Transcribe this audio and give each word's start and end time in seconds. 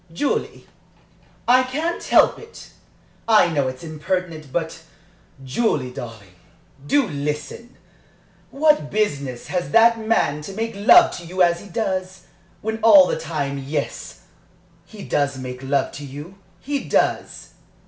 "Julie, 0.11 0.65
I 1.47 1.61
can't 1.61 2.03
help 2.03 2.39
it! 2.39 2.71
I 3.27 3.49
know 3.49 3.67
it's 3.67 3.83
impertinent 3.83 4.51
but 4.51 4.81
Julie, 5.43 5.91
darling! 5.91 6.33
do 6.83 7.07
listen! 7.07 7.77
What 8.49 8.89
business 8.89 9.45
has 9.49 9.69
that 9.69 9.99
man 9.99 10.41
to 10.41 10.53
make 10.53 10.73
love 10.75 11.15
to 11.17 11.25
you 11.27 11.43
as 11.43 11.59
he 11.59 11.69
does, 11.69 12.23
when 12.61 12.79
all 12.81 13.05
the 13.05 13.19
time 13.19 13.59
Yes, 13.59 14.21
he 14.85 15.03
does 15.03 15.37
make 15.37 15.61
love 15.61 15.91
to 15.91 16.03
you 16.03 16.33
he 16.59 16.83
does! 16.83 17.53